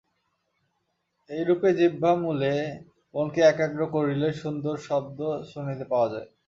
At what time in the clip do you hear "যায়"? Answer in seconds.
6.13-6.27